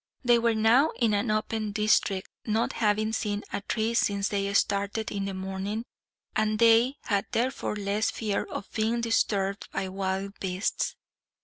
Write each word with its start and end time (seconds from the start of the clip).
They 0.23 0.39
were 0.39 0.55
now 0.55 0.89
in 0.97 1.13
an 1.13 1.29
open 1.29 1.73
district, 1.73 2.27
not 2.47 2.73
having 2.73 3.13
seen 3.13 3.43
a 3.53 3.61
tree 3.61 3.93
since 3.93 4.29
they 4.29 4.51
started 4.55 5.11
in 5.11 5.25
the 5.25 5.35
morning, 5.35 5.85
and 6.35 6.57
they 6.57 6.95
had 7.03 7.27
therefore 7.33 7.75
less 7.75 8.09
fear 8.09 8.45
of 8.45 8.73
being 8.73 9.01
disturbed 9.01 9.69
by 9.71 9.89
wild 9.89 10.39
beasts. 10.39 10.95